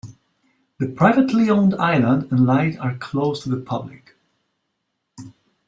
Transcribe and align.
The 0.79 0.87
privately 0.87 1.47
owned 1.51 1.75
island 1.75 2.31
and 2.31 2.43
light 2.47 2.75
are 2.79 2.97
closed 2.97 3.43
to 3.43 3.49
the 3.49 3.61
public. 3.61 4.15